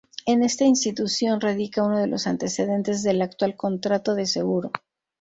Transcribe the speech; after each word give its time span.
En 0.25 0.41
esta 0.41 0.63
institución 0.65 1.39
radica 1.41 1.83
uno 1.83 1.99
de 1.99 2.07
los 2.07 2.25
antecedentes 2.25 3.03
del 3.03 3.21
actual 3.21 3.55
contrato 3.55 4.15
de 4.15 4.25
seguro. 4.25 4.71